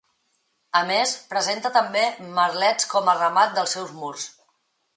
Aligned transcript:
A 0.77 0.79
més, 0.91 1.11
presenta 1.33 1.71
també 1.75 2.03
merlets 2.39 2.89
com 2.95 3.13
a 3.13 3.17
remat 3.21 3.55
dels 3.59 3.77
seus 3.79 3.93
murs. 4.01 4.27